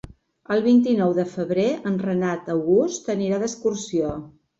[0.53, 4.09] El vint-i-nou de febrer en Renat August anirà d'excursió.